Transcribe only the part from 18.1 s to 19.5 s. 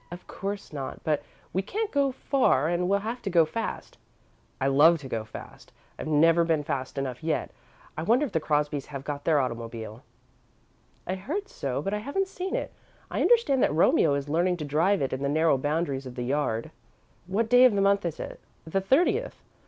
it?" "The thirtieth.